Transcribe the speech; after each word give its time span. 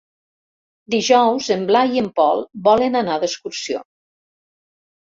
Dijous 0.95 1.51
en 1.57 1.67
Blai 1.73 1.95
i 1.99 2.03
en 2.07 2.09
Pol 2.23 2.43
volen 2.71 3.03
anar 3.05 3.21
d'excursió. 3.25 3.87